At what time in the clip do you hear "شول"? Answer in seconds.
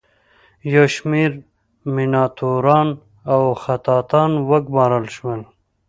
5.15-5.41